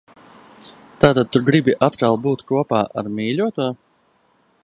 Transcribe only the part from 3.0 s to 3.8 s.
ar mīļoto?